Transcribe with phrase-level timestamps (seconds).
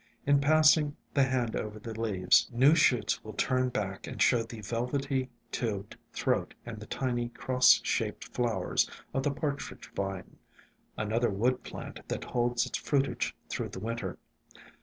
[0.25, 4.61] In passing the hand over the leaves, new shoots will turn back and show the
[4.61, 10.37] velvety tubed throat and the tiny, cross shaped flowers of the Partridge Vine,
[10.97, 14.17] another wood plant that holds its fruitage through the winter.